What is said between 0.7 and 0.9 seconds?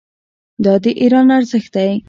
د